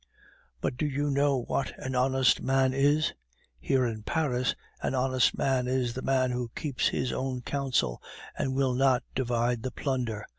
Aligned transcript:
"But 0.61 0.77
do 0.77 0.87
you 0.87 1.11
know 1.11 1.37
what 1.37 1.73
an 1.77 1.93
honest 1.93 2.41
man 2.41 2.73
is? 2.73 3.13
Here, 3.59 3.85
in 3.85 4.01
Paris, 4.01 4.55
an 4.81 4.95
honest 4.95 5.37
man 5.37 5.67
is 5.67 5.93
the 5.93 6.01
man 6.01 6.31
who 6.31 6.49
keeps 6.55 6.87
his 6.87 7.13
own 7.13 7.41
counsel, 7.41 8.01
and 8.35 8.55
will 8.55 8.73
not 8.73 9.03
divide 9.13 9.61
the 9.61 9.69
plunder. 9.69 10.25